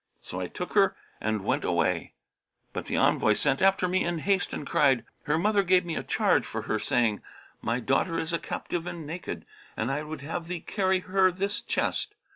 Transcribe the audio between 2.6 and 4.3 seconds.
but the envoy sent after me in